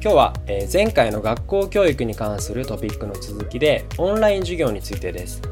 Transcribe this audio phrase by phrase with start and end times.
[0.00, 0.32] 今日は、
[0.72, 5.42] 前回の学校教育に関するトピックの続きでオンライン授業についてです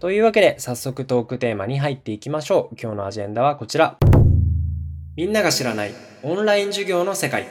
[0.00, 2.76] というわけで早速トークテーマに入っていきましょう。
[2.80, 3.98] 今日のアジェンダはこちら。
[5.14, 7.46] みんなが知らないオンライン授業の世界。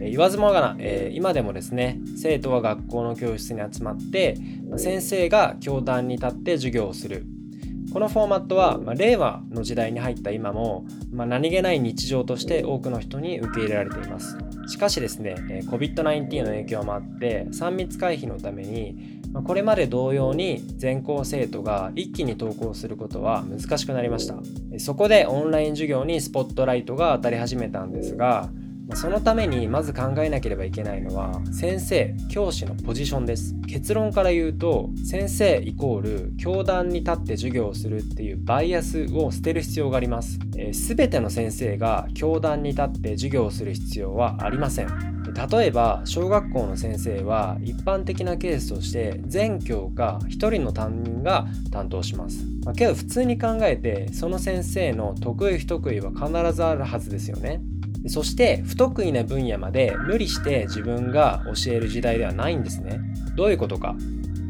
[0.00, 4.36] 言わずもがな、えー、今でもですね生徒は学校の教室に集まって
[4.76, 7.24] 先生が教壇に立って授業をする
[7.96, 14.36] このフォーマットは、まあ、令和の時代に入った今も、まあ、何気ない日常として多くの人に受け入れられています。
[14.68, 15.34] しかしですね
[15.66, 24.36] COVID-19 の影響もあって3密回避のためにこれまで同様に全校生徒が一気に登校することは難しくなりました。
[24.78, 28.50] そこでオンライン授業にスポットライトが当たり始めたんですが
[28.94, 33.54] そのためにまず考えなければいけないのは先生教師のポジションです。
[33.66, 45.16] 結論から言うと先生イコール教壇に立って授業をするっていうバイアスを捨てる必要があります、えー、全ての先生が教壇に立って授業をする必要はありません。
[45.50, 57.60] 例えば小学校の先生は一般的なケースとして全教科1人の担任が担当します、まあ、けど普通に考えてその先生の得意不得意は必ずあるはずですよね。
[58.08, 63.00] そして不得意な分野まで無理して自分が教える時代ではないんですね。
[63.36, 63.96] どういうことか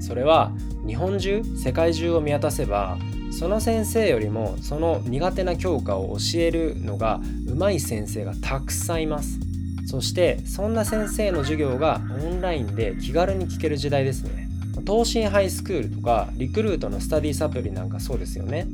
[0.01, 0.53] それは
[0.87, 2.99] 日本中世界中を見渡せば
[3.33, 9.39] その先生よりもその苦手な教科を教えるのが上手い先生がたくさんいます。
[9.87, 14.49] そしてそんな先生の授業がオンラインで気軽に聞ける時代ですね。
[14.87, 18.67] 東進ハイスクールとかリクルートのスタディサプリなんかそうですよね。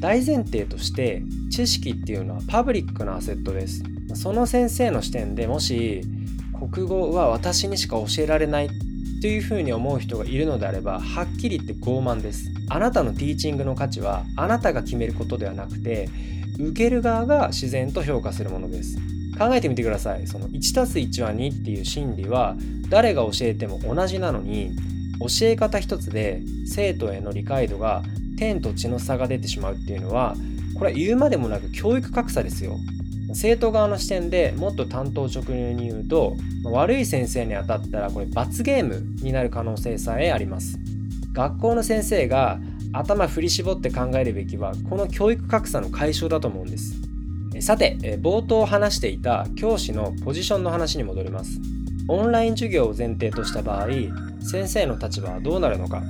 [0.00, 3.82] 大前提として知識っていうのはパブリックなアセットです。
[4.14, 6.02] その先生の視点でもし
[6.72, 8.70] 国語は私にしか教えられない
[9.20, 12.50] というふうに思う人がいるのであればはっきり言って傲慢です。
[12.68, 16.08] あなたのティーチングの価値はあなたが決めることではなくて
[16.58, 18.98] 受ける側が自然と評価するものです。
[19.38, 20.26] 考えてみてください。
[20.26, 22.56] その 1+1 は2っていう心理は
[22.88, 24.72] 誰が教えても同じなのに
[25.20, 28.02] 教え方一つで生徒への理解度が
[28.36, 30.34] 天と地の差が出てしまうっていうのは
[30.74, 32.78] これは言うまでもなく教育格差ですよ。
[33.32, 40.78] 生徒側の視点でもっと担当直入に言うと悪い先生に当たったらこれ罰ゲームになる可能性さえあります。
[41.32, 42.58] 学校の先生が
[42.92, 46.94] 頭振り絞って考えるべきはこの教育格差の解消だと思うんです。
[47.60, 51.60] さて冒頭話していた教師のポジションの話に戻ります。
[52.08, 53.88] オンライン授業を前提とした場合
[54.40, 56.02] 先生の立場はどうなるのか。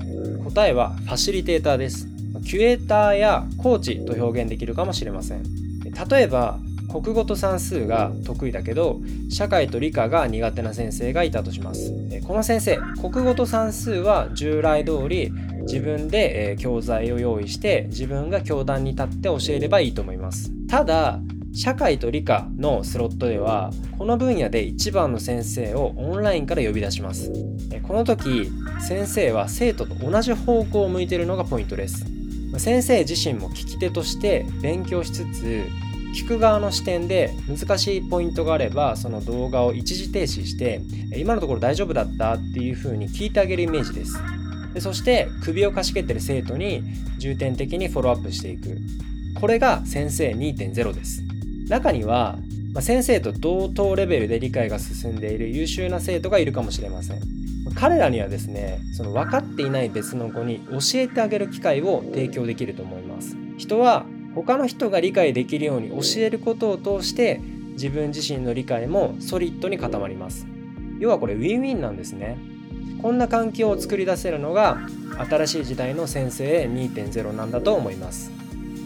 [0.45, 2.07] 答えはファシリテーターです。
[2.47, 5.43] キュエーターやコーチと表現できるかもしれません。
[6.09, 9.01] 例えば国語と算数が得意だけど
[9.31, 11.93] 社会と理科が苦手な先生がいたとします。
[12.27, 15.31] この先生国語と算数は従来通り
[15.63, 20.51] 自分で教材を用意して自分が教壇に立って教えればいいと思います。
[20.67, 21.21] ただ
[21.55, 27.33] 社会と理科のスロットではこの分野で一番の先生をオンラインから呼び出します。
[27.83, 28.51] この時
[28.81, 32.07] 先生は生徒と同じ方向を向いているのがポイントです。
[32.59, 35.65] 先生自身も聞き手として勉強しつつ
[36.15, 40.81] 聞く側の視点で難しいポイントがあればその動画を一時停止して
[41.17, 44.19] 今のところ大丈夫だったっていう風に聞いてあげるイメージです。
[44.75, 46.83] でそして首をかしげてる生徒に
[47.19, 48.79] 重点的にフォローアップしていく。
[49.41, 51.23] これが先生2.0です。
[51.69, 52.39] 中には、
[52.81, 57.21] 先生と同等レベルで理解が進んでいる優秀な生徒がいるかもしれません。
[57.75, 63.37] 彼らにはですねその分かっていない別の子に教えてあげる機会を提供できると思います。
[63.59, 64.07] 人は
[64.43, 67.41] 他の人が理解できるように教えることを通して
[67.73, 70.47] 自分自身の理解もソリッドに固まります。
[71.01, 72.39] 要はこれウィンウィンなんですね。
[73.03, 74.79] こんな環境を作り出せるのが
[75.29, 78.31] 新しい時代の先生2.0なんだと思います。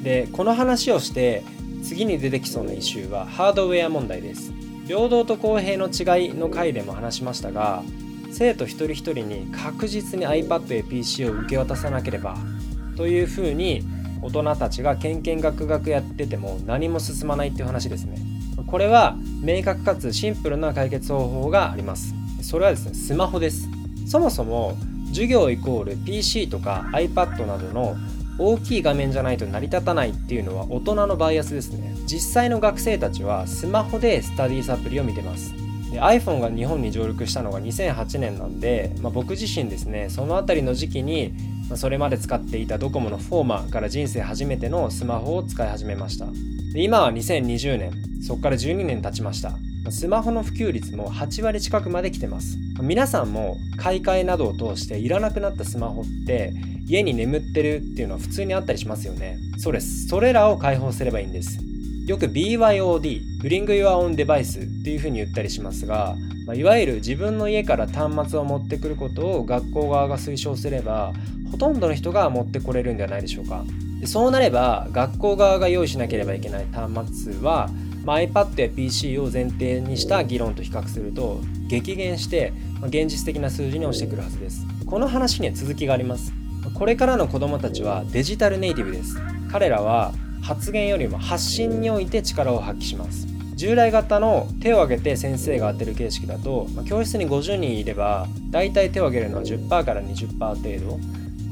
[0.03, 1.43] でこの話をして
[1.82, 4.53] 次に出てきそうなイシューはハードウェア問題です。
[4.87, 7.82] 平等と公平の違いの回でも話しましたが
[8.32, 12.37] 生徒一人一人に確実に iPad や PC を受け渡さなければ
[12.97, 13.85] というふうに
[14.23, 18.17] 大人たちがけんけんがくがくやってても何も進まないっていう話ですね。
[18.67, 22.15] これは明確かつシンプルな解決方法があります。
[22.41, 23.69] それはですねスマホです。
[24.07, 24.77] そもそも
[25.09, 27.97] 授業イコール PC とか iPad などの
[28.39, 31.95] 大きい画面じゃないと成り立たないっていうのは大人のバイアスですね。
[32.07, 35.53] 実際の学生たちはスマホでスタディサプリを見てます。
[35.93, 41.35] で iPhone が日本に上陸したのが2008年なんで、まあ、僕自身ですねその辺りの時期に、
[41.75, 46.26] それまで使っていたドコモのフォーマから人生初めてのスマホを使い始めました。
[46.75, 47.93] 今は2020年。
[48.23, 49.56] そこから12年経ちました。
[49.91, 52.56] スマホの普及率も8割近くまで来てます。
[52.81, 56.53] 皆さんも買い替えなどを通していらなくなったスマホって
[56.87, 59.38] 家に眠ってるっていうのは普通にあったりしますよね。
[59.58, 60.06] そうです。
[60.06, 61.58] それらを解放すればいいんです。
[62.07, 66.17] よく BYOD Bring Your Own Device っていうふうに言ったりしますが、
[66.47, 71.13] まあ、いわゆる自分の家から端末を持ってくることを学校側が推奨すれば
[71.51, 73.65] ほとんどの人が持ってこれるんではないでしょうか。
[74.05, 76.91] そうなれば学校側が用意しなければいけない端
[77.23, 77.71] 末は
[78.05, 84.67] まあ、iPad や PC を前提にした議論と比較すると激減して、まあ、現実的な数字に落ちてくるはずです。
[84.87, 86.33] この話には続きがあります。
[86.75, 89.17] これからの子どもたちはデジタルネイティブです。
[89.51, 93.27] 彼らは発言よりも発信において力を発揮します。
[93.55, 100.99] 従来型の手を挙げて先生が当てる形式だと、まあ、教室に50人いれば大体手を挙げるのは10%から20%程度。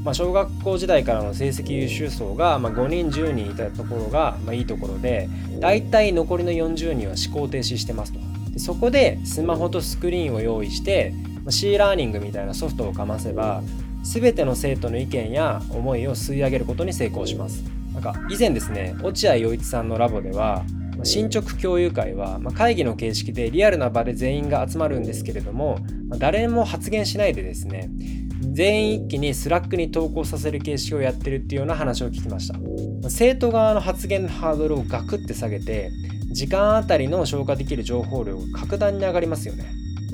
[0.03, 5.29] まあ、小学校時代からの成績優秀層が、まあ、5人10人いたところが、ま、いいところで
[5.59, 8.19] 大体残りの40人は思考停止してますと。
[8.51, 11.13] でそこでスマホとスクリーンを用意して、
[11.45, 13.61] ま、C ラーニングみたいなソフトをかませば
[14.03, 17.80] 全ての生徒の意見や思いを吸い上げることに成功します。
[18.01, 20.63] か以前ですね落合陽一さんのラボでは
[21.03, 27.89] 進捗共有会は、ま、会議の形式でリアルな場で全員が集まるんですけれども、ま、誰も発言しないでですね
[28.53, 32.59] 全員一気に Slack に投稿させる形式をやってるっていうような話を聞きました。
[33.09, 35.91] 生徒側の発言のハードルをガクって下げて
[36.31, 39.65] 時間あたりの消化できる情報量が格段に上がりますよね。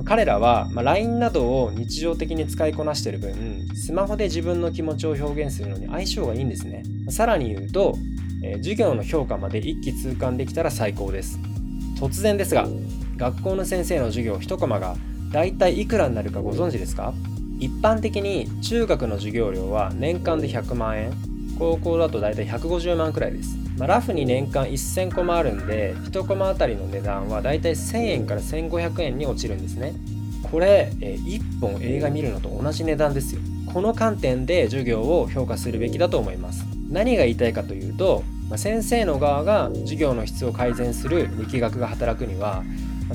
[0.05, 6.83] 彼らは、ま LINE などを日常的に使いこなしてる分スマホで自分の気持ちを表現するのに相性がいいんですね。
[7.09, 7.95] さらに言うと、
[8.43, 11.39] え、授業の評価まで一気通貫できたら最高です。
[11.99, 12.67] 突然ですが
[13.17, 14.95] 学校の先生の授業1コマが
[15.31, 17.13] だいたいいくらになるかご存知ですか？
[17.59, 21.11] 一般的に中学の授業料は年間で100万円。
[21.57, 29.93] 高校だと大体150万くらいです、まあ、ラフに年間1000コマあるんで1コマあたりの値段は大体1000円から1500円に落ちるんですね。
[30.51, 33.41] これ、え1本映画見るのと同じ値段ですよ。
[33.73, 36.65] この観点で授業を評価するべきだと思います。
[36.89, 42.63] 何が言いたいかというと、まあ、先生の側が授業の質を改善する力学が働くには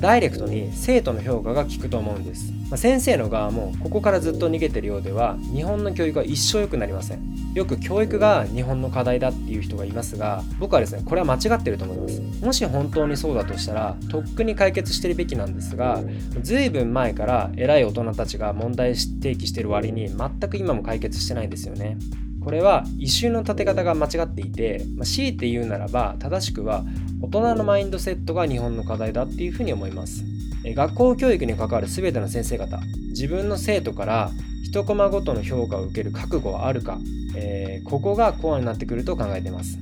[0.01, 7.33] ダイレクトに生徒の評価が効くと思うんです、まあ、先生の側もここからずっと逃げてるようでは日本の教育は一生良くなりません。
[7.55, 12.45] よく教育が日本の課題だっていう人がいますが僕はですねこれは間違ってると思います。
[12.45, 16.03] もし本当にそうだとしたらとっくに解決してるべきなんですが
[16.41, 21.99] 随分前から偉い大人たちが問題提起してる割に全く今も解決してないんですよね。
[22.45, 26.85] これは異臭の立て方が間違っていて、まあ、強いて言うならば正しくは
[27.21, 30.25] 大人のマインドセットが日本の課題だっていうふうに思います。
[30.65, 34.31] 学校教育に関わる全ての先生方自分の生徒から
[34.73, 36.99] 1コマごとの評価を受ける覚悟はあるか、
[37.37, 39.79] えー、ここがコアになってくると考えてます。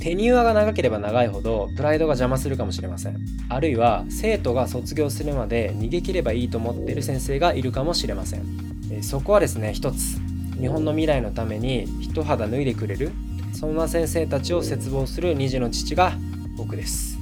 [0.00, 3.16] テニュアが長ければ長いほどプライドが邪魔するかもしれません。
[3.48, 10.23] あるいは生徒が卒業するまで逃げ切ればいいと思っている先生がいるかもしれません、そこはですね一つ。
[10.60, 13.10] 日本の未来のために一肌脱いでくれる。
[13.52, 16.12] そんな先生たちを切望する2児の父が
[16.56, 17.13] 僕です。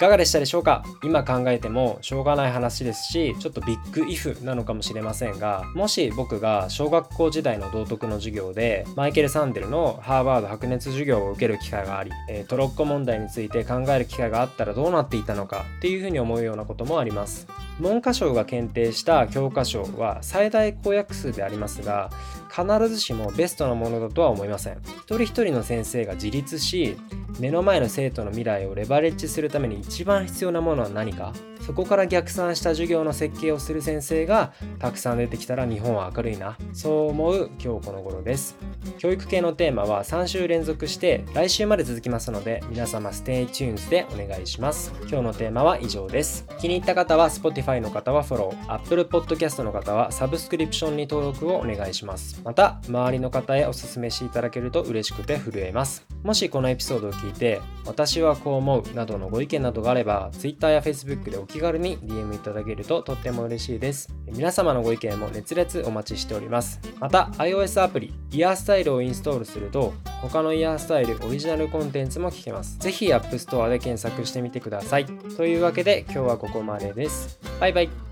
[0.00, 0.82] かがでしたでしょうか？
[1.04, 17.46] 今考えてもしょうがない話ですしちょっとビッグイフなのかもしれませんがもし僕が小学校時代の道徳の授業でマイケル・サンデルのハーバード白熱授業を受ける機会があり、えトロッコ問題について考える機会があったらどうなっていたのかっていうふうに思うようなこともあります。
[17.78, 22.10] 文科省が検定した教科書は最大公約数でありますが
[22.50, 24.78] 必ずしもベストなものだとは思いません。
[24.82, 26.96] 一人一人の先生が自立し
[27.40, 31.32] 目の前の生徒の未来をレバレッジするために一番必要なものは何か？
[31.60, 36.58] そこから逆算した授業の設計をする先生がたくさん出てきたら日本は明るいな。
[36.72, 38.56] そう思う今日この頃です。
[38.98, 44.92] 教育系のテーマは3週連続して来週まで続きますので皆様 Stay Tunes でお願いします。
[45.02, 46.46] 今日のテーマは以上です。
[46.60, 48.74] 気に入った方は Spotify の方はフォロー。
[48.74, 52.40] Apple Podcast の方はサブスクリプションに登録をお願いします。
[52.44, 56.06] また周りの方へお勧めしていただけると嬉しくて震えます。
[56.22, 64.12] もしこのエピソードを聞いいて私はこう思うなどのご意見などがあれば Twitter や Facebook でお気軽に DM いただけるととっても嬉しいです。
[64.26, 66.80] 皆様のご意見も熱烈お待ちしております。
[67.00, 72.78] また iOS アプリイヤースタイルをインストールすると他のイヤースタイルオリジナルコンテンツも聞けます。
[72.78, 75.06] ぜひ App Store で検索してみてください。
[75.06, 77.38] というわけで今日はここまでです。
[77.60, 78.09] バイバイ。